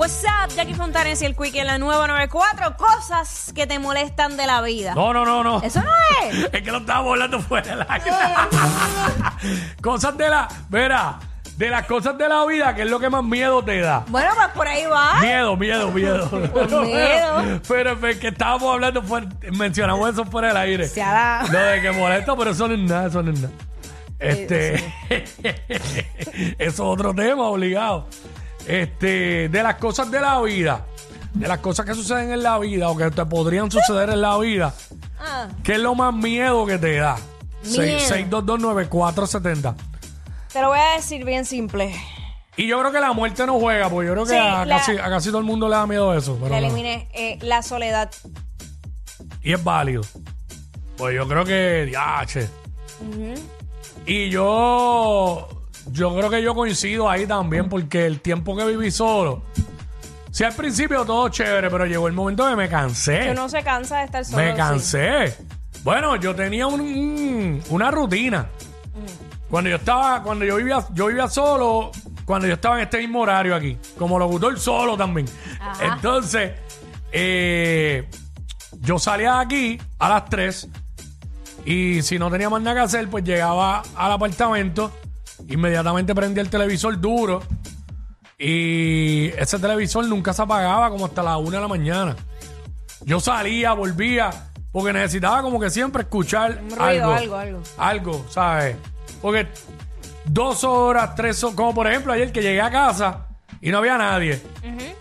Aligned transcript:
What's 0.00 0.24
up, 0.24 0.48
Jackie 0.56 0.72
Fontanes 0.72 1.20
y 1.20 1.26
el 1.26 1.36
Quickie 1.36 1.60
en 1.60 1.66
la 1.66 1.76
nueva 1.76 2.06
94. 2.06 2.74
Cosas 2.78 3.52
que 3.54 3.66
te 3.66 3.78
molestan 3.78 4.38
de 4.38 4.46
la 4.46 4.62
vida. 4.62 4.94
No, 4.94 5.12
no, 5.12 5.26
no, 5.26 5.44
no. 5.44 5.60
Eso 5.60 5.82
no 5.82 5.90
es. 6.24 6.48
Es 6.50 6.62
que 6.62 6.72
lo 6.72 6.78
estábamos 6.78 7.12
hablando 7.12 7.38
fuera 7.40 7.76
del 7.76 7.86
aire. 7.86 8.10
cosas 9.82 10.16
de 10.16 10.30
la. 10.30 10.48
Verá, 10.70 11.18
de 11.58 11.68
las 11.68 11.84
cosas 11.84 12.16
de 12.16 12.26
la 12.30 12.46
vida, 12.46 12.74
que 12.74 12.80
es 12.80 12.88
lo 12.88 12.98
que 12.98 13.10
más 13.10 13.22
miedo 13.22 13.62
te 13.62 13.78
da. 13.78 14.06
Bueno, 14.08 14.30
pues 14.34 14.48
por 14.48 14.68
ahí 14.68 14.86
va. 14.86 15.20
Miedo, 15.20 15.54
miedo, 15.58 15.90
miedo. 15.90 16.30
miedo. 16.82 17.60
Pero 17.68 18.06
es 18.08 18.16
que 18.16 18.28
estábamos 18.28 18.72
hablando, 18.72 19.02
fuera, 19.02 19.28
mencionamos 19.52 20.14
eso 20.14 20.24
fuera 20.24 20.48
del 20.48 20.56
aire. 20.56 20.88
Se 20.88 21.02
hará. 21.02 21.44
Lo 21.52 21.58
de 21.58 21.82
que 21.82 21.90
molesta, 21.90 22.34
pero 22.34 22.52
eso 22.52 22.68
no 22.68 22.72
es 22.72 22.80
nada, 22.80 23.08
eso 23.08 23.22
no 23.22 23.32
es 23.32 23.40
nada. 23.42 23.54
Este. 24.18 24.76
eso 25.12 26.54
es 26.58 26.80
otro 26.80 27.14
tema, 27.14 27.42
obligado. 27.42 28.06
Este, 28.66 29.48
de 29.48 29.62
las 29.62 29.76
cosas 29.76 30.10
de 30.10 30.20
la 30.20 30.40
vida, 30.40 30.86
de 31.34 31.48
las 31.48 31.58
cosas 31.58 31.86
que 31.86 31.94
suceden 31.94 32.30
en 32.32 32.42
la 32.42 32.58
vida 32.58 32.88
o 32.88 32.96
que 32.96 33.10
te 33.10 33.24
podrían 33.26 33.70
suceder 33.70 34.10
en 34.10 34.20
la 34.20 34.36
vida, 34.38 34.74
Ah, 35.18 35.48
¿qué 35.62 35.72
es 35.74 35.78
lo 35.80 35.94
más 35.94 36.14
miedo 36.14 36.64
que 36.66 36.78
te 36.78 36.96
da? 36.96 37.16
Miedo. 37.64 37.98
6229470. 37.98 39.74
te 40.52 40.60
lo 40.62 40.68
voy 40.68 40.78
a 40.78 40.96
decir 40.96 41.24
bien 41.24 41.44
simple. 41.44 41.94
Y 42.56 42.66
yo 42.66 42.78
creo 42.80 42.92
que 42.92 43.00
la 43.00 43.12
muerte 43.12 43.46
no 43.46 43.58
juega, 43.60 43.88
porque 43.88 44.06
yo 44.08 44.12
creo 44.14 44.24
que 44.24 44.30
Sí, 44.32 44.36
a, 44.36 44.64
la- 44.64 44.76
casi, 44.78 44.92
a 44.98 45.08
casi 45.08 45.28
todo 45.28 45.38
el 45.38 45.44
mundo 45.44 45.68
le 45.68 45.76
da 45.76 45.86
miedo 45.86 46.14
eso. 46.14 46.36
pero 46.42 46.50
no. 46.50 46.56
eliminé 46.56 47.08
eh, 47.14 47.38
la 47.42 47.62
soledad. 47.62 48.10
Y 49.42 49.52
es 49.52 49.62
válido. 49.64 50.02
Pues 50.96 51.14
yo 51.14 51.26
creo 51.28 51.44
que, 51.44 51.84
diache. 51.86 52.48
Y 54.06 54.28
yo, 54.30 55.48
yo 55.92 56.14
creo 56.16 56.30
que 56.30 56.42
yo 56.42 56.54
coincido 56.54 57.08
ahí 57.08 57.26
también, 57.26 57.68
porque 57.68 58.06
el 58.06 58.20
tiempo 58.20 58.56
que 58.56 58.64
viví 58.66 58.90
solo, 58.90 59.42
sí 60.30 60.44
al 60.44 60.54
principio 60.54 61.04
todo 61.04 61.28
chévere, 61.28 61.70
pero 61.70 61.86
llegó 61.86 62.06
el 62.08 62.12
momento 62.14 62.48
que 62.48 62.56
me 62.56 62.68
cansé. 62.68 63.20
Que 63.20 63.30
uno 63.32 63.48
se 63.48 63.62
cansa 63.62 63.98
de 63.98 64.04
estar 64.04 64.24
solo. 64.24 64.38
me 64.42 64.50
sí. 64.52 64.56
cansé. 64.56 65.36
Bueno, 65.82 66.16
yo 66.16 66.34
tenía 66.34 66.66
un- 66.66 66.80
un- 66.80 67.62
una 67.70 67.90
rutina. 67.90 68.46
Cuando 69.48 69.70
yo 69.70 69.76
estaba, 69.76 70.22
cuando 70.22 70.44
yo 70.44 70.56
vivía, 70.56 70.84
yo 70.92 71.06
vivía 71.06 71.26
solo, 71.28 71.90
cuando 72.24 72.46
yo 72.46 72.54
estaba 72.54 72.76
en 72.76 72.82
este 72.82 72.98
mismo 72.98 73.20
horario 73.22 73.56
aquí, 73.56 73.76
como 73.98 74.16
locutor 74.18 74.56
solo 74.60 74.96
también. 74.96 75.26
Ajá. 75.60 75.94
Entonces, 75.96 76.52
eh, 77.10 78.08
yo 78.80 78.98
salía 79.00 79.34
de 79.34 79.40
aquí 79.40 79.80
a 79.98 80.08
las 80.08 80.26
3 80.26 80.68
y 81.64 82.00
si 82.02 82.18
no 82.18 82.30
tenía 82.30 82.48
más 82.48 82.62
nada 82.62 82.76
que 82.76 82.82
hacer, 82.82 83.08
pues 83.08 83.24
llegaba 83.24 83.82
al 83.96 84.12
apartamento, 84.12 84.92
inmediatamente 85.48 86.14
prendía 86.14 86.42
el 86.42 86.50
televisor 86.50 87.00
duro 87.00 87.42
y 88.38 89.26
ese 89.36 89.58
televisor 89.58 90.06
nunca 90.06 90.32
se 90.32 90.42
apagaba 90.42 90.88
como 90.90 91.06
hasta 91.06 91.22
las 91.22 91.36
1 91.38 91.50
de 91.50 91.60
la 91.60 91.68
mañana. 91.68 92.16
Yo 93.04 93.20
salía, 93.20 93.72
volvía, 93.72 94.30
porque 94.72 94.92
necesitaba 94.92 95.42
como 95.42 95.58
que 95.60 95.70
siempre 95.70 96.02
escuchar 96.02 96.60
Un 96.62 96.70
ruido, 96.70 96.82
algo. 96.84 97.12
algo, 97.12 97.36
algo. 97.36 97.62
Algo, 97.76 98.26
¿sabes? 98.30 98.76
Porque 99.20 99.48
dos 100.24 100.64
horas, 100.64 101.14
tres 101.14 101.42
horas, 101.44 101.56
como 101.56 101.74
por 101.74 101.86
ejemplo 101.86 102.12
ayer 102.12 102.32
que 102.32 102.42
llegué 102.42 102.60
a 102.60 102.70
casa 102.70 103.26
y 103.60 103.70
no 103.70 103.78
había 103.78 103.98
nadie. 103.98 104.40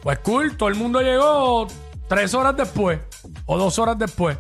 Pues 0.04 0.20
cool, 0.20 0.58
todo 0.58 0.70
el 0.70 0.76
mundo 0.76 1.02
llegó 1.02 1.68
tres 2.08 2.34
horas 2.34 2.58
después 2.58 3.00
o 3.46 3.58
dos 3.58 3.78
horas 3.80 3.98
después. 3.98 4.38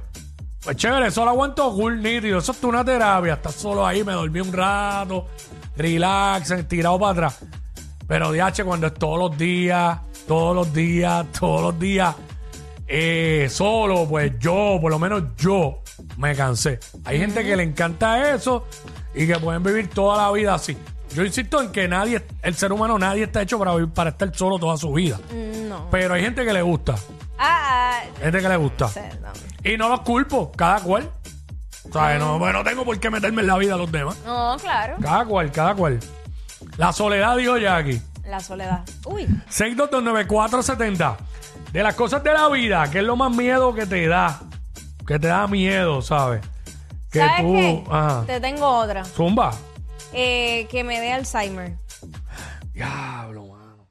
Pues 0.61 0.75
chévere, 0.75 1.07
eso 1.07 1.23
lo 1.23 1.31
aguanto 1.31 1.71
cool, 1.73 2.01
nítido. 2.01 2.39
Eso 2.39 2.51
es 2.51 2.63
una 2.63 2.83
terapia. 2.83 3.35
Estás 3.35 3.55
solo 3.55 3.85
ahí, 3.87 4.03
me 4.03 4.11
dormí 4.11 4.41
un 4.41 4.51
rato, 4.51 5.27
relax, 5.79 6.67
tirado 6.67 6.99
para 6.99 7.11
atrás. 7.11 7.39
Pero 8.07 8.31
DH, 8.31 8.63
cuando 8.63 8.87
es 8.87 8.93
todos 8.93 9.17
los 9.19 9.37
días, 9.37 9.99
todos 10.27 10.55
los 10.55 10.73
días, 10.73 11.25
todos 11.39 11.61
los 11.61 11.79
días, 11.79 12.15
eh, 12.87 13.47
solo, 13.49 14.07
pues 14.07 14.37
yo, 14.39 14.77
por 14.81 14.91
lo 14.91 14.99
menos 14.99 15.23
yo, 15.37 15.81
me 16.17 16.35
cansé. 16.35 16.79
Hay 17.05 17.19
gente 17.19 17.43
que 17.43 17.55
le 17.55 17.63
encanta 17.63 18.33
eso 18.33 18.65
y 19.13 19.27
que 19.27 19.37
pueden 19.37 19.63
vivir 19.63 19.89
toda 19.89 20.17
la 20.17 20.31
vida 20.31 20.55
así. 20.55 20.75
Yo 21.15 21.23
insisto 21.23 21.61
en 21.61 21.71
que 21.71 21.87
nadie, 21.87 22.23
el 22.43 22.55
ser 22.55 22.71
humano, 22.71 22.99
nadie 22.99 23.23
está 23.23 23.41
hecho 23.41 23.57
para 23.57 23.73
vivir, 23.75 23.89
para 23.91 24.11
estar 24.11 24.35
solo 24.35 24.59
toda 24.59 24.77
su 24.77 24.93
vida. 24.93 25.19
No. 25.67 25.87
Pero 25.89 26.13
hay 26.13 26.21
gente 26.21 26.45
que 26.45 26.53
le 26.53 26.61
gusta, 26.61 26.95
Ah, 27.37 28.01
ah, 28.01 28.03
gente 28.21 28.41
que 28.41 28.49
le 28.49 28.57
gusta. 28.57 28.89
no. 29.21 29.69
Y 29.71 29.77
no 29.77 29.89
los 29.89 30.01
culpo, 30.01 30.51
cada 30.51 30.81
cual. 30.81 31.09
O 31.89 31.93
sea, 31.93 32.17
no, 32.19 32.37
pues 32.39 32.53
no 32.53 32.63
tengo 32.63 32.85
por 32.85 32.99
qué 32.99 33.09
meterme 33.09 33.41
en 33.41 33.47
la 33.47 33.57
vida 33.57 33.73
de 33.73 33.79
los 33.79 33.91
demás. 33.91 34.17
No, 34.25 34.57
claro. 34.61 34.95
Cada 35.01 35.25
cual, 35.25 35.51
cada 35.51 35.75
cual. 35.75 35.99
La 36.77 36.93
soledad, 36.93 37.35
dijo 37.37 37.57
Jackie. 37.57 38.01
La 38.25 38.39
soledad. 38.39 38.83
Uy. 39.05 39.25
6229470. 39.49 41.17
De 41.73 41.83
las 41.83 41.95
cosas 41.95 42.23
de 42.23 42.33
la 42.33 42.47
vida, 42.49 42.89
¿qué 42.91 42.99
es 42.99 43.03
lo 43.03 43.15
más 43.15 43.35
miedo 43.35 43.73
que 43.73 43.85
te 43.85 44.07
da? 44.07 44.39
Que 45.07 45.17
te 45.19 45.27
da 45.27 45.47
miedo, 45.47 46.01
¿sabes? 46.01 46.41
Que 47.11 47.19
¿Sabes 47.19 47.41
tú. 47.41 47.53
qué? 47.53 47.83
Ajá. 47.89 48.23
Te 48.27 48.39
tengo 48.39 48.67
otra. 48.67 49.03
Zumba. 49.05 49.51
Eh, 50.13 50.67
que 50.69 50.83
me 50.83 50.99
dé 50.99 51.11
Alzheimer. 51.13 51.73
Diablo, 52.73 53.47
mano. 53.47 53.87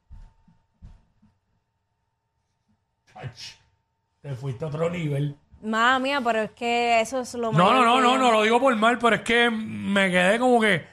Ach, 3.15 3.29
Te 4.21 4.35
fuiste 4.35 4.63
a 4.65 4.67
otro 4.69 4.89
nivel. 4.89 5.37
Madre 5.61 6.03
mía, 6.03 6.21
pero 6.23 6.41
es 6.41 6.51
que 6.51 7.01
eso 7.01 7.21
es 7.21 7.33
lo 7.33 7.51
más. 7.51 7.57
No, 7.57 7.73
no, 7.73 7.83
no, 7.83 8.01
no, 8.01 8.17
no 8.17 8.31
lo 8.31 8.43
digo 8.43 8.59
por 8.59 8.75
mal, 8.75 8.97
pero 8.97 9.17
es 9.17 9.21
que 9.21 9.49
me 9.49 10.09
quedé 10.09 10.39
como 10.39 10.59
que. 10.59 10.85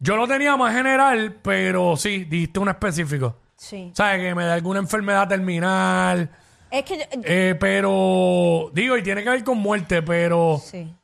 Yo 0.00 0.16
lo 0.16 0.28
tenía 0.28 0.56
más 0.56 0.74
general, 0.74 1.36
pero 1.42 1.96
sí, 1.96 2.24
dijiste 2.24 2.60
un 2.60 2.68
específico. 2.68 3.36
Sí. 3.56 3.90
¿Sabes? 3.94 4.20
Que 4.20 4.34
me 4.34 4.44
da 4.44 4.54
alguna 4.54 4.78
enfermedad 4.78 5.28
terminal. 5.28 6.30
Es 6.70 6.84
que 6.84 6.98
yo. 6.98 7.04
Eh, 7.24 7.56
pero. 7.58 8.70
Digo, 8.72 8.96
y 8.96 9.02
tiene 9.02 9.22
que 9.22 9.30
ver 9.30 9.44
con 9.44 9.58
muerte, 9.58 10.02
pero. 10.02 10.60
Sí. 10.62 10.94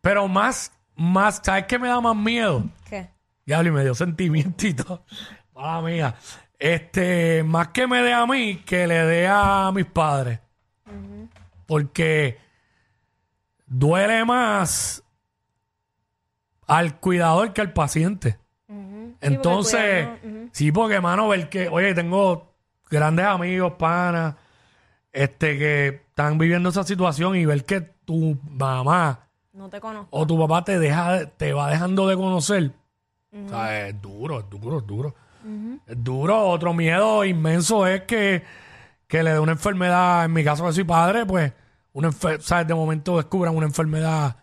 Pero 0.00 0.28
más, 0.28 0.72
más, 0.96 1.40
¿sabes 1.42 1.64
qué 1.64 1.78
me 1.78 1.88
da 1.88 2.00
más 2.00 2.16
miedo? 2.16 2.64
¿Qué? 2.88 3.08
Diablo, 3.46 3.70
y 3.70 3.72
me 3.72 3.82
dio 3.82 3.94
sentimientito. 3.94 5.04
Mala 5.54 5.80
mía. 5.80 6.14
Este, 6.58 7.42
más 7.42 7.68
que 7.68 7.86
me 7.86 8.02
dé 8.02 8.12
a 8.12 8.26
mí, 8.26 8.56
que 8.66 8.86
le 8.86 9.04
dé 9.04 9.26
a 9.26 9.70
mis 9.74 9.86
padres. 9.86 10.40
Porque 11.66 12.38
duele 13.66 14.24
más 14.24 15.02
al 16.66 16.98
cuidador 17.00 17.52
que 17.52 17.60
al 17.60 17.72
paciente. 17.72 18.38
Entonces, 19.20 20.06
cuidado, 20.20 20.48
sí, 20.52 20.72
porque, 20.72 21.00
mano, 21.00 21.28
ver 21.28 21.48
que, 21.48 21.68
oye, 21.68 21.94
tengo 21.94 22.52
grandes 22.90 23.24
amigos, 23.24 23.74
panas, 23.78 24.34
este, 25.12 25.58
que 25.58 25.86
están 26.08 26.36
viviendo 26.36 26.68
esa 26.68 26.84
situación 26.84 27.36
y 27.36 27.46
ver 27.46 27.64
que 27.64 27.80
tu 27.80 28.38
mamá 28.50 29.28
No 29.52 29.70
te 29.70 29.80
conozco. 29.80 30.08
o 30.10 30.26
tu 30.26 30.38
papá 30.38 30.64
te 30.64 30.78
deja, 30.78 31.26
te 31.26 31.52
va 31.54 31.70
dejando 31.70 32.06
de 32.06 32.16
conocer. 32.16 32.72
O 33.32 33.48
sea, 33.48 33.88
es 33.88 34.00
duro, 34.02 34.40
es 34.40 34.50
duro, 34.50 34.78
es 34.78 34.86
duro. 34.86 35.14
Es 35.86 36.04
duro. 36.04 36.46
Otro 36.48 36.72
miedo 36.74 37.24
inmenso 37.24 37.86
es 37.86 38.02
que, 38.02 38.42
que 39.14 39.22
le 39.22 39.30
dé 39.32 39.38
una 39.38 39.52
enfermedad, 39.52 40.24
en 40.24 40.32
mi 40.32 40.42
caso 40.42 40.66
que 40.66 40.72
soy 40.72 40.82
padre, 40.82 41.24
pues, 41.24 41.52
una 41.92 42.10
¿sabes? 42.10 42.66
De 42.66 42.74
momento 42.74 43.16
descubran 43.16 43.54
una 43.54 43.64
enfermedad 43.66 44.36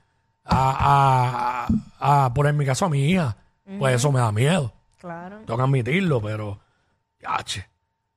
a, 0.46 1.68
a, 2.00 2.26
a- 2.26 2.34
por 2.34 2.48
en 2.48 2.56
mi 2.56 2.66
caso 2.66 2.86
a 2.86 2.90
mi 2.90 3.04
hija. 3.10 3.36
Pues 3.80 3.96
eso 3.96 4.14
me 4.14 4.20
da 4.22 4.32
miedo. 4.32 4.72
Claro. 4.98 5.40
Tengo 5.46 5.58
que 5.58 5.64
admitirlo, 5.64 6.22
pero. 6.22 6.58
Yache. 7.20 7.68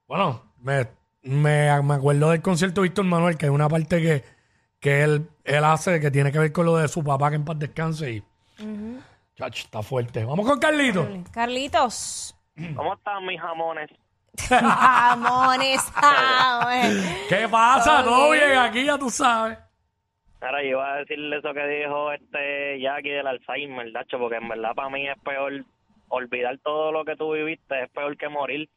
Bueno, 0.07 0.43
me, 0.61 0.87
me, 1.23 1.83
me 1.83 1.95
acuerdo 1.95 2.31
del 2.31 2.41
concierto 2.41 2.83
de 2.83 2.89
Víctor 2.89 3.05
Manuel, 3.05 3.37
que 3.37 3.47
hay 3.47 3.51
una 3.51 3.69
parte 3.69 4.01
que, 4.01 4.25
que 4.79 5.03
él, 5.03 5.29
él 5.43 5.65
hace 5.65 5.99
que 5.99 6.13
tiene 6.13 6.31
que 6.31 6.39
ver 6.39 6.53
con 6.53 6.67
lo 6.67 6.77
de 6.77 6.87
su 6.87 7.03
papá, 7.03 7.31
que 7.31 7.37
en 7.37 7.45
paz 7.45 7.59
descanse. 7.59 8.13
Y, 8.13 8.23
Chach, 9.37 9.59
está 9.59 9.83
fuerte. 9.83 10.25
Vamos 10.25 10.47
con 10.49 10.61
Carlito. 10.61 11.05
Carlitos. 11.33 12.37
¿Cómo 12.77 12.95
están 12.95 13.27
mis 13.27 13.41
jamones? 13.41 13.91
Jamones, 14.39 15.81
jamones. 15.95 17.27
¿Qué 17.29 17.49
pasa? 17.49 18.03
Todo 18.03 18.17
Todo 18.17 18.31
bien. 18.33 18.47
bien 18.47 18.59
aquí, 18.59 18.85
ya 18.85 18.99
tú 18.99 19.11
sabes. 19.11 19.59
Ahora 20.41 20.63
yo 20.63 20.69
iba 20.71 20.93
a 20.93 20.97
decirle 20.99 21.39
eso 21.39 21.55
que 21.55 21.67
dijo 21.67 22.13
este 22.13 22.81
Jackie 22.81 23.11
del 23.11 23.27
Alzheimer, 23.27 23.91
Dacho, 23.93 24.19
porque 24.19 24.37
en 24.37 24.49
verdad 24.49 24.75
para 24.75 24.91
mí 24.91 25.09
es 25.09 25.19
peor 25.25 25.53
olvidar 26.09 26.59
todo 26.63 26.93
lo 26.93 27.05
que 27.05 27.17
tú 27.17 27.33
viviste, 27.33 27.85
es 27.85 27.91
peor 27.91 28.17
que 28.17 28.29
morir. 28.29 28.69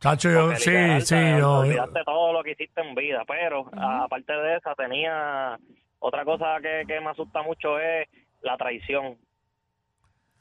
Chacho, 0.00 0.30
yo, 0.30 0.46
Porque 0.46 0.56
sí, 0.60 0.70
literal, 0.70 1.02
sí, 1.02 1.14
te- 1.14 1.38
yo, 1.38 1.52
Olvidaste 1.60 2.04
todo 2.04 2.32
lo 2.32 2.42
que 2.44 2.52
hiciste 2.52 2.80
en 2.82 2.94
vida, 2.94 3.24
pero 3.26 3.66
aparte 3.76 4.32
de 4.32 4.56
esa 4.56 4.74
tenía 4.74 5.58
otra 6.00 6.24
cosa 6.24 6.58
que, 6.62 6.84
que 6.86 7.00
me 7.00 7.10
asusta 7.10 7.42
mucho 7.42 7.80
es 7.80 8.06
la 8.42 8.56
traición. 8.56 9.16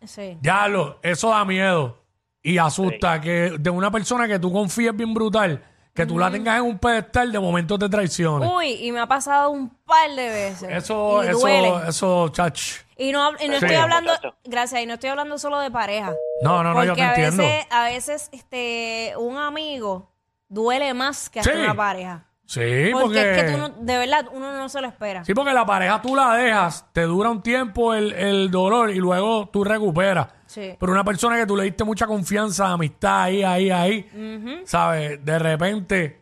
Sí. 0.03 0.37
ya 0.41 0.67
lo, 0.67 0.99
eso 1.01 1.29
da 1.31 1.43
miedo 1.43 2.03
y 2.51 2.57
asusta 2.57 3.19
que 3.21 3.53
de 3.59 3.69
una 3.69 3.91
persona 3.91 4.27
que 4.27 4.39
tú 4.39 4.51
confíes 4.51 4.95
bien 4.95 5.13
brutal, 5.13 5.63
que 5.93 6.05
tú 6.05 6.19
la 6.19 6.29
tengas 6.29 6.57
en 6.57 6.63
un 6.63 6.77
pedestal, 6.77 7.31
de 7.31 7.39
momento 7.39 7.77
te 7.79 7.89
traiciones. 7.89 8.49
Uy, 8.55 8.67
y 8.85 8.91
me 8.91 8.99
ha 8.99 9.07
pasado 9.07 9.49
un 9.49 9.69
par 9.69 10.11
de 10.11 10.29
veces. 10.29 10.69
Eso, 10.71 11.23
y 11.23 11.27
eso, 11.27 11.39
duele. 11.39 11.73
eso, 11.87 12.29
chach. 12.29 12.61
Y 12.97 13.11
no, 13.11 13.31
y 13.39 13.47
no 13.47 13.57
Sí. 13.59 13.65
estoy 13.65 13.75
hablando, 13.75 14.11
gracias, 14.43 14.81
y 14.81 14.85
no 14.85 14.93
estoy 14.95 15.09
hablando 15.09 15.37
solo 15.39 15.59
de 15.59 15.71
pareja. 15.71 16.13
No, 16.43 16.61
no, 16.63 16.73
no, 16.73 16.83
yo 16.85 16.93
te 16.93 17.01
a 17.01 17.09
entiendo. 17.09 17.43
veces, 17.43 17.65
a 17.71 17.83
veces, 17.85 18.29
este, 18.31 19.13
un 19.17 19.37
amigo 19.37 20.11
duele 20.49 20.93
más 20.93 21.29
que 21.29 21.39
hasta 21.39 21.51
Sí. 21.53 21.59
una 21.59 21.75
pareja. 21.75 22.23
Sí, 22.45 22.61
Porque, 22.93 23.03
porque, 23.03 23.31
es 23.39 23.43
que 23.43 23.51
tú 23.51 23.57
no, 23.57 23.69
de 23.69 23.97
verdad, 23.97 24.25
uno 24.31 24.55
no 24.55 24.69
se 24.69 24.79
lo 24.81 24.87
espera. 24.87 25.25
sí, 25.25 25.33
porque 25.33 25.51
la 25.51 25.65
pareja 25.65 26.01
tú 26.01 26.15
la 26.15 26.33
dejas, 26.37 26.85
te 26.93 27.01
dura 27.01 27.29
un 27.29 27.41
tiempo 27.41 27.93
el, 27.93 28.13
el 28.13 28.49
dolor 28.51 28.89
y 28.91 28.95
luego 28.99 29.49
tú 29.49 29.63
recuperas. 29.65 30.27
Sí. 30.47 30.75
Pero 30.79 30.91
una 30.91 31.03
persona 31.03 31.37
que 31.37 31.45
tú 31.45 31.55
le 31.55 31.63
diste 31.63 31.83
mucha 31.83 32.07
confianza, 32.07 32.71
amistad, 32.71 33.23
ahí, 33.23 33.43
ahí, 33.43 33.69
ahí, 33.69 34.61
¿sabes? 34.65 35.23
De 35.23 35.39
repente, 35.39 36.21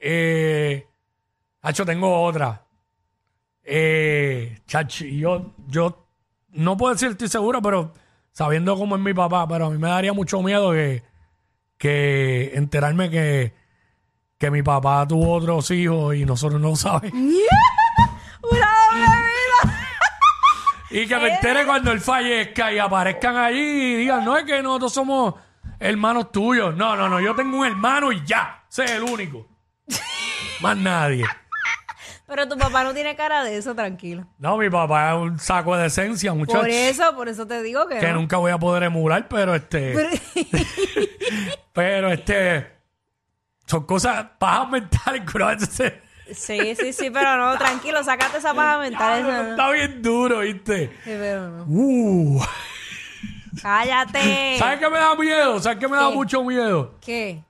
eh, 0.00 0.86
Hacho, 1.62 1.86
tengo 1.86 2.22
otra. 2.22 2.64
Eh, 3.62 4.58
chachi, 4.66 5.18
yo, 5.18 5.52
yo 5.68 6.08
no 6.50 6.76
puedo 6.76 6.92
decir 6.92 7.10
estoy 7.10 7.28
seguro, 7.28 7.62
pero 7.62 7.92
sabiendo 8.32 8.76
cómo 8.76 8.96
es 8.96 9.02
mi 9.02 9.14
papá, 9.14 9.46
pero 9.46 9.66
a 9.66 9.70
mí 9.70 9.78
me 9.78 9.88
daría 9.88 10.12
mucho 10.12 10.42
miedo 10.42 10.72
que, 10.72 11.04
que 11.78 12.52
enterarme 12.54 13.10
que, 13.10 13.54
que 14.38 14.50
mi 14.50 14.62
papá 14.64 15.06
tuvo 15.06 15.32
otros 15.34 15.70
hijos 15.70 16.16
y 16.16 16.24
nosotros 16.24 16.60
no 16.60 16.74
sabemos. 16.76 17.14
¡Una 17.14 17.46
Y 20.92 21.06
que 21.06 21.16
me 21.16 21.34
entere 21.34 21.64
cuando 21.66 21.90
él 21.92 22.00
fallezca 22.00 22.72
y 22.72 22.78
aparezcan 22.78 23.36
allí 23.36 23.58
y 23.60 23.96
digan, 23.96 24.24
no 24.24 24.36
es 24.36 24.44
que 24.44 24.62
nosotros 24.62 24.92
somos 24.92 25.34
hermanos 25.80 26.30
tuyos. 26.32 26.76
No, 26.76 26.94
no, 26.96 27.08
no, 27.08 27.20
yo 27.20 27.34
tengo 27.34 27.58
un 27.58 27.66
hermano 27.66 28.12
y 28.12 28.24
ya. 28.24 28.64
Ese 28.70 28.84
es 28.84 28.90
el 28.92 29.02
único. 29.02 29.46
Más 30.60 30.76
nadie. 30.76 31.24
Pero 32.26 32.48
tu 32.48 32.56
papá 32.56 32.82
no 32.84 32.94
tiene 32.94 33.14
cara 33.14 33.44
de 33.44 33.56
eso, 33.58 33.74
tranquilo. 33.74 34.26
No, 34.38 34.56
mi 34.56 34.70
papá 34.70 35.10
es 35.12 35.16
un 35.18 35.38
saco 35.38 35.76
de 35.76 35.82
decencia, 35.84 36.32
muchacho. 36.32 36.60
Por 36.60 36.68
eso, 36.70 37.14
por 37.14 37.28
eso 37.28 37.46
te 37.46 37.62
digo 37.62 37.86
que, 37.88 37.98
Que 37.98 38.08
no. 38.08 38.20
nunca 38.20 38.38
voy 38.38 38.52
a 38.52 38.58
poder 38.58 38.84
emular, 38.84 39.28
pero 39.28 39.54
este. 39.54 39.92
Pero- 39.94 40.10
Pero 41.72 42.12
este. 42.12 42.70
Son 43.66 43.84
cosas 43.86 44.26
pajas 44.38 44.68
mentales 44.70 45.22
que 45.30 45.36
uno 45.36 45.46
a 45.48 45.54
veces 45.54 45.68
se- 45.70 46.02
sí, 46.34 46.74
sí, 46.74 46.92
sí, 46.92 47.10
pero 47.10 47.36
no, 47.36 47.58
tranquilo, 47.58 48.02
sacate 48.02 48.38
esa 48.38 48.54
paja 48.54 48.78
mental. 48.78 49.20
esa 49.20 49.42
no. 49.42 49.50
Está 49.50 49.70
bien 49.70 50.02
duro, 50.02 50.38
¿viste? 50.40 50.88
Sí, 51.04 51.10
pero 51.18 51.48
no. 51.48 51.64
Uh. 51.68 52.40
Cállate. 53.60 54.56
¿Sabes 54.58 54.78
qué 54.78 54.88
me 54.88 54.98
da 54.98 55.14
miedo? 55.14 55.60
¿Sabes 55.60 55.78
qué 55.78 55.88
me 55.88 55.96
da 55.96 56.08
¿Qué? 56.08 56.14
mucho 56.14 56.42
miedo? 56.44 56.94
¿Qué? 57.00 57.42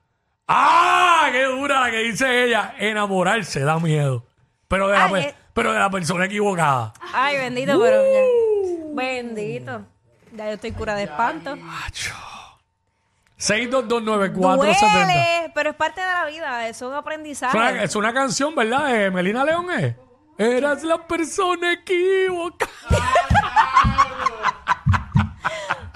¡Ah! 0.47 1.29
¡Qué 1.31 1.43
dura 1.43 1.81
la 1.81 1.91
que 1.91 1.99
dice 1.99 2.45
ella! 2.45 2.75
Enamorarse 2.77 3.61
da 3.61 3.79
miedo. 3.79 4.25
Pero 4.67 4.87
de, 4.87 4.97
la, 4.97 5.05
Ay, 5.05 5.23
eh. 5.23 5.35
pero 5.53 5.71
de 5.71 5.79
la 5.79 5.89
persona 5.89 6.25
equivocada. 6.25 6.93
Ay, 7.13 7.37
bendito, 7.37 7.79
pero 7.79 8.01
ya. 8.03 8.21
Bendito. 8.93 9.85
Ya 10.35 10.45
yo 10.47 10.53
estoy 10.53 10.71
cura 10.71 10.95
de 10.95 11.03
espanto. 11.03 11.55
6229470. 13.47 14.33
Duele, 14.33 15.51
pero 15.53 15.69
es 15.71 15.75
parte 15.75 15.99
de 16.01 16.07
la 16.07 16.25
vida, 16.25 16.67
es 16.69 16.81
un 16.81 16.93
Es 16.93 16.97
aprendizaje. 16.99 17.57
una, 17.57 17.83
es 17.83 17.95
una 17.95 18.13
canción, 18.13 18.55
¿verdad? 18.55 18.87
De 18.87 19.11
Melina 19.11 19.43
León, 19.43 19.67
¿eh? 19.77 19.97
Eras 20.37 20.83
la 20.83 21.05
persona 21.05 21.73
equivocada. 21.73 22.71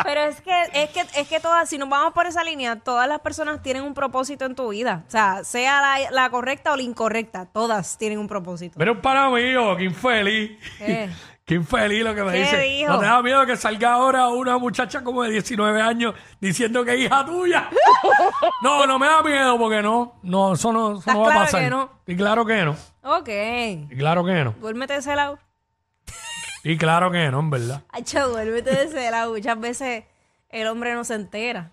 Pero 0.03 0.21
es 0.21 0.39
que, 0.39 0.53
es 0.73 0.89
que, 0.91 1.01
es 1.19 1.27
que 1.27 1.39
todas, 1.41 1.67
si 1.67 1.77
nos 1.77 1.89
vamos 1.89 2.13
por 2.13 2.27
esa 2.27 2.41
línea, 2.41 2.77
todas 2.77 3.09
las 3.09 3.19
personas 3.19 3.61
tienen 3.61 3.83
un 3.83 3.93
propósito 3.93 4.45
en 4.45 4.55
tu 4.55 4.69
vida. 4.69 5.03
O 5.05 5.11
sea, 5.11 5.43
sea 5.43 5.81
la, 5.81 6.11
la 6.11 6.29
correcta 6.29 6.71
o 6.71 6.77
la 6.77 6.83
incorrecta, 6.83 7.45
todas 7.45 7.97
tienen 7.97 8.17
un 8.17 8.27
propósito. 8.27 8.75
Pero 8.77 9.01
para 9.01 9.29
mí, 9.29 9.53
oh, 9.55 9.75
qué 9.75 9.83
infeliz. 9.83 10.57
¿Qué? 10.77 11.09
Qué 11.47 11.55
infeliz 11.55 12.03
lo 12.03 12.13
que 12.13 12.23
me 12.25 12.33
¿Qué 12.33 12.39
dice. 12.39 12.57
dijo? 12.59 12.91
¿No 12.91 12.99
te 12.99 13.05
da 13.05 13.21
miedo 13.23 13.45
que 13.45 13.55
salga 13.55 13.93
ahora 13.93 14.27
una 14.27 14.57
muchacha 14.57 15.01
como 15.01 15.23
de 15.23 15.29
19 15.31 15.81
años 15.81 16.13
diciendo 16.41 16.83
que 16.83 16.93
es 16.95 16.99
hija 17.05 17.25
tuya? 17.25 17.69
no, 18.61 18.85
no 18.85 18.99
me 18.99 19.07
da 19.07 19.23
miedo 19.23 19.57
porque 19.57 19.81
no. 19.81 20.19
No, 20.23 20.53
eso 20.55 20.73
no, 20.73 20.89
eso 20.91 20.99
¿Estás 20.99 21.13
no 21.15 21.21
va 21.21 21.27
a 21.27 21.31
claro 21.31 21.45
pasar. 21.45 21.61
que 21.63 21.69
no? 21.69 21.89
Y 22.05 22.15
claro 22.17 22.45
que 22.45 22.65
no. 22.65 22.75
Ok. 23.03 23.29
Y 23.89 23.95
claro 23.97 24.25
que 24.25 24.43
no. 24.43 24.55
Duérmete 24.59 24.91
de 24.91 24.99
ese 24.99 25.15
lado. 25.15 25.39
Y 26.65 26.77
claro 26.77 27.11
que 27.11 27.31
no, 27.31 27.39
en 27.39 27.49
verdad. 27.49 27.81
Acho, 27.93 28.27
duérmete 28.27 28.71
de 28.71 28.83
ese 28.83 29.09
lado. 29.09 29.31
Muchas 29.31 29.57
veces 29.57 30.03
el 30.49 30.67
hombre 30.67 30.95
no 30.95 31.05
se 31.05 31.13
entera. 31.13 31.71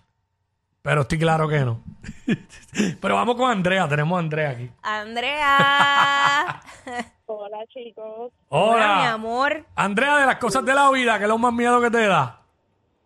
Pero 0.83 1.01
estoy 1.01 1.19
claro 1.19 1.49
que 1.49 1.59
no. 1.65 1.81
Pero 3.01 3.15
vamos 3.15 3.35
con 3.35 3.49
Andrea. 3.49 3.87
Tenemos 3.87 4.15
a 4.15 4.19
Andrea 4.19 4.49
aquí. 4.51 4.69
Andrea. 4.81 6.61
Hola 7.27 7.65
chicos, 7.67 8.31
Hola. 8.49 8.97
mi 8.99 9.07
amor. 9.07 9.65
Andrea, 9.75 10.17
de 10.17 10.25
las 10.27 10.37
cosas 10.37 10.63
de 10.63 10.75
la 10.75 10.91
vida, 10.91 11.17
¿qué 11.17 11.23
es 11.23 11.29
lo 11.29 11.37
más 11.37 11.53
miedo 11.53 11.81
que 11.81 11.89
te 11.89 12.05
da? 12.05 12.41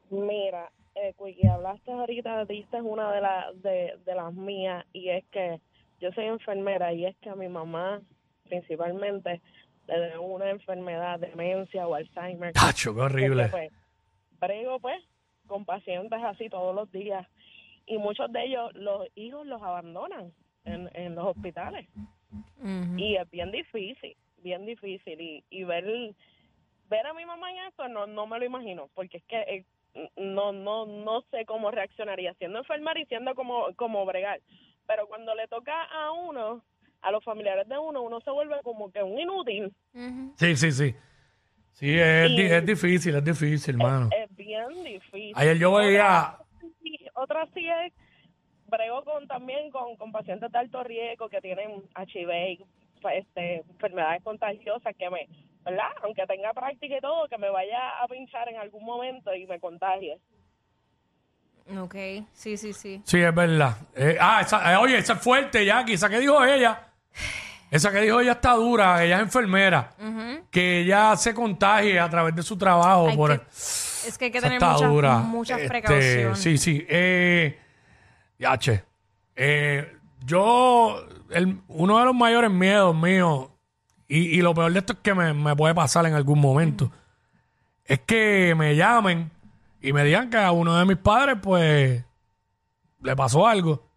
Mira, 0.09 0.69
eh, 0.95 1.13
Quickie, 1.17 1.47
hablaste 1.47 1.91
ahorita, 1.91 2.45
diste 2.45 2.81
una 2.81 3.11
de, 3.11 3.21
la, 3.21 3.45
de, 3.55 3.97
de 4.05 4.15
las 4.15 4.33
mías 4.33 4.85
y 4.91 5.09
es 5.09 5.23
que 5.31 5.61
yo 6.01 6.11
soy 6.11 6.25
enfermera 6.25 6.91
y 6.93 7.05
es 7.05 7.15
que 7.17 7.29
a 7.29 7.35
mi 7.35 7.47
mamá 7.47 8.01
principalmente 8.47 9.41
le 9.87 10.09
da 10.09 10.19
una 10.19 10.49
enfermedad, 10.49 11.19
demencia 11.19 11.87
o 11.87 11.95
Alzheimer. 11.95 12.53
Tacho, 12.53 12.93
qué 12.93 13.01
horrible. 13.01 13.47
Porque, 13.49 13.69
pues, 13.69 14.39
brego 14.39 14.79
pues 14.79 15.01
con 15.47 15.65
pacientes 15.65 16.19
así 16.23 16.49
todos 16.49 16.75
los 16.75 16.91
días 16.91 17.25
y 17.89 17.97
muchos 17.97 18.31
de 18.31 18.43
ellos 18.45 18.71
los 18.75 19.07
hijos 19.15 19.45
los 19.45 19.61
abandonan 19.61 20.31
en, 20.63 20.89
en 20.93 21.15
los 21.15 21.25
hospitales 21.25 21.87
y 22.97 23.15
es 23.15 23.29
bien 23.31 23.51
difícil, 23.51 24.15
bien 24.37 24.65
difícil 24.65 25.19
y, 25.19 25.43
y 25.49 25.63
ver 25.63 25.85
ver 26.89 27.05
a 27.07 27.13
mi 27.13 27.25
mamá 27.25 27.51
en 27.51 27.57
esto 27.67 27.87
no 27.89 28.07
no 28.07 28.25
me 28.27 28.39
lo 28.39 28.45
imagino 28.45 28.89
porque 28.93 29.17
es 29.17 29.23
que 29.25 29.39
eh, 29.95 30.09
no 30.17 30.51
no 30.53 30.85
no 30.85 31.21
sé 31.31 31.45
cómo 31.45 31.71
reaccionaría 31.71 32.33
siendo 32.35 32.59
enfermera 32.59 32.99
y 32.99 33.05
siendo 33.05 33.33
como 33.35 33.73
como 33.75 34.05
bregar 34.05 34.39
pero 34.87 35.07
cuando 35.07 35.33
le 35.35 35.47
toca 35.47 35.83
a 35.83 36.11
uno 36.11 36.63
a 37.01 37.11
los 37.11 37.23
familiares 37.23 37.67
de 37.67 37.77
uno 37.77 38.01
uno 38.01 38.21
se 38.21 38.31
vuelve 38.31 38.55
como 38.63 38.91
que 38.91 39.01
un 39.01 39.19
inútil. 39.19 39.73
Sí, 40.35 40.55
sí, 40.55 40.71
sí. 40.71 40.95
Sí, 41.71 41.97
es, 41.97 42.29
Y- 42.31 42.41
es 42.41 42.65
difícil, 42.65 43.15
es 43.15 43.23
difícil, 43.23 43.75
hermano. 43.75 44.09
es 44.11 44.35
bien 44.35 44.83
difícil 44.83 45.33
Ayer 45.35 45.57
yo 45.57 45.73
veía... 45.75 46.37
otra 47.19 47.45
sí 47.53 47.67
es 47.67 47.93
brego 48.67 49.03
con 49.03 49.27
también 49.27 49.71
con, 49.71 49.95
con 49.97 50.11
pacientes 50.11 50.51
de 50.51 50.57
alto 50.57 50.83
riesgo 50.83 51.29
que 51.29 51.41
tienen 51.41 51.83
HIV 51.95 52.29
y, 52.51 52.65
este 53.15 53.57
enfermedades 53.69 54.21
contagiosas 54.23 54.93
que 54.97 55.09
me 55.09 55.27
verdad 55.63 55.87
aunque 56.03 56.25
tenga 56.27 56.53
práctica 56.53 56.97
y 56.97 57.01
todo 57.01 57.27
que 57.27 57.37
me 57.37 57.49
vaya 57.49 58.01
a 58.01 58.07
pinchar 58.07 58.49
en 58.49 58.57
algún 58.57 58.83
momento 58.85 59.33
y 59.33 59.45
me 59.47 59.59
contagie 59.59 60.17
Ok, 61.79 61.95
sí, 62.33 62.57
sí, 62.57 62.73
sí. 62.73 62.99
Sí, 63.05 63.21
es 63.21 63.35
verdad. 63.35 63.77
Eh, 63.95 64.17
ah, 64.19 64.41
esa- 64.41 64.73
eh, 64.73 64.75
oye, 64.77 64.97
esa 64.97 65.13
es 65.13 65.19
fuerte, 65.21 65.63
Jackie. 65.63 65.93
Esa 65.93 66.09
que 66.09 66.17
dijo 66.19 66.43
ella. 66.43 66.88
Esa 67.71 67.91
que 67.91 68.01
dijo 68.01 68.19
ella 68.19 68.33
está 68.33 68.53
dura. 68.53 69.03
Ella 69.03 69.17
es 69.17 69.21
enfermera. 69.21 69.91
Que 70.51 70.81
ella 70.81 71.15
se 71.17 71.33
contagie 71.33 71.99
a 71.99 72.09
través 72.09 72.35
de 72.35 72.41
su 72.43 72.57
trabajo. 72.57 73.07
Hay 73.09 73.15
por 73.17 73.39
que- 73.39 73.45
es 73.49 74.17
que 74.17 74.25
hay 74.25 74.31
que 74.31 74.37
Esa 74.39 74.47
tener 74.47 74.57
está 74.61 74.73
muchas, 74.73 74.89
dura. 74.89 75.17
muchas 75.19 75.57
Este, 75.59 75.69
precauciones. 75.69 76.39
Sí, 76.39 76.57
sí. 76.57 76.85
Eh, 76.89 77.59
yache. 78.39 78.83
Eh, 79.35 79.95
yo, 80.25 81.05
el- 81.29 81.59
uno 81.67 81.99
de 81.99 82.05
los 82.05 82.15
mayores 82.15 82.49
miedos 82.51 82.95
míos, 82.95 83.49
y, 84.07 84.37
y 84.37 84.41
lo 84.41 84.53
peor 84.55 84.71
de 84.73 84.79
esto 84.79 84.93
es 84.93 84.99
que 84.99 85.13
me, 85.13 85.33
me 85.33 85.55
puede 85.55 85.75
pasar 85.75 86.05
en 86.07 86.13
algún 86.15 86.39
momento, 86.39 86.91
es 87.85 87.99
que 87.99 88.55
me 88.57 88.75
llamen 88.75 89.29
y 89.81 89.93
me 89.93 90.03
digan 90.03 90.29
que 90.29 90.37
a 90.37 90.51
uno 90.51 90.75
de 90.77 90.85
mis 90.85 90.97
padres, 90.97 91.37
pues, 91.41 92.03
le 93.01 93.15
pasó 93.15 93.47
algo. 93.47 93.87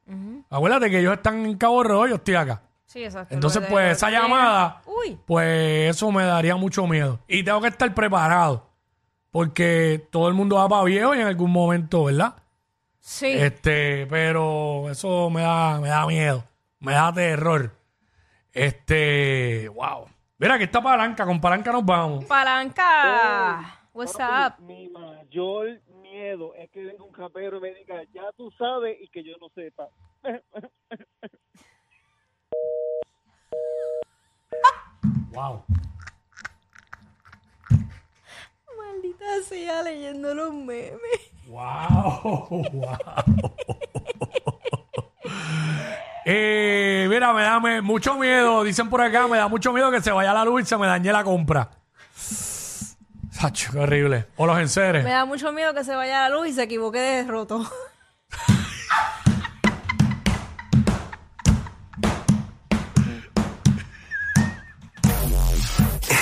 Acuérdate 0.50 0.90
que 0.90 0.98
ellos 1.00 1.14
están 1.14 1.46
en 1.46 1.56
Cabo 1.56 1.82
Rojo, 1.82 2.06
yo 2.08 2.14
estoy 2.16 2.34
acá. 2.34 2.60
Sí, 2.92 3.02
exacto. 3.02 3.34
Entonces, 3.34 3.64
pues, 3.70 3.96
esa 3.96 4.10
llamada, 4.10 4.82
Uy. 4.84 5.18
pues 5.24 5.88
eso 5.96 6.12
me 6.12 6.24
daría 6.24 6.56
mucho 6.56 6.86
miedo. 6.86 7.20
Y 7.26 7.42
tengo 7.42 7.62
que 7.62 7.68
estar 7.68 7.94
preparado. 7.94 8.68
Porque 9.30 10.06
todo 10.10 10.28
el 10.28 10.34
mundo 10.34 10.56
va 10.56 10.68
para 10.68 10.84
viejo 10.84 11.14
y 11.14 11.20
en 11.20 11.26
algún 11.26 11.50
momento, 11.50 12.04
¿verdad? 12.04 12.34
Sí. 13.00 13.28
Este, 13.28 14.06
pero 14.08 14.90
eso 14.90 15.30
me 15.30 15.40
da, 15.40 15.80
me 15.80 15.88
da 15.88 16.06
miedo. 16.06 16.44
Me 16.80 16.92
da 16.92 17.10
terror. 17.14 17.70
Este, 18.52 19.70
wow. 19.70 20.06
Mira, 20.36 20.56
aquí 20.56 20.64
está 20.64 20.82
Palanca. 20.82 21.24
Con 21.24 21.40
Palanca 21.40 21.72
nos 21.72 21.86
vamos. 21.86 22.26
Palanca. 22.26 23.86
What's 23.94 24.16
up? 24.16 24.62
Mi 24.62 24.90
mayor 24.90 25.80
miedo 26.02 26.54
es 26.56 26.68
que 26.68 26.84
venga 26.84 27.02
un 27.02 27.14
rapero 27.14 27.56
y 27.56 27.60
me 27.62 27.72
diga, 27.72 28.02
ya 28.12 28.30
tú 28.36 28.50
sabes 28.58 28.98
y 29.00 29.08
que 29.08 29.24
yo 29.24 29.32
no 29.40 29.48
sepa. 29.54 29.88
Wow. 35.32 35.64
Maldita 38.76 39.24
sea 39.48 39.82
leyendo 39.82 40.34
los 40.34 40.52
memes. 40.52 40.98
Wow. 41.46 42.22
wow. 42.72 43.54
Eh, 46.24 47.06
mira, 47.10 47.32
me 47.32 47.42
da 47.42 47.58
me- 47.60 47.80
mucho 47.82 48.14
miedo. 48.16 48.62
Dicen 48.62 48.88
por 48.88 49.00
acá, 49.00 49.26
me 49.26 49.38
da 49.38 49.48
mucho 49.48 49.72
miedo 49.72 49.90
que 49.90 50.00
se 50.00 50.12
vaya 50.12 50.32
la 50.32 50.44
luz 50.44 50.62
y 50.62 50.64
se 50.66 50.76
me 50.76 50.86
dañe 50.86 51.12
la 51.12 51.24
compra. 51.24 51.70
Sacho, 52.14 53.72
qué 53.72 53.78
horrible. 53.80 54.26
O 54.36 54.46
los 54.46 54.58
enseres. 54.58 55.02
Me 55.02 55.10
da 55.10 55.24
mucho 55.24 55.52
miedo 55.52 55.74
que 55.74 55.82
se 55.84 55.94
vaya 55.96 56.28
la 56.28 56.36
luz 56.36 56.48
y 56.48 56.52
se 56.52 56.62
equivoque 56.64 56.98
de 57.00 57.24
roto. 57.24 57.68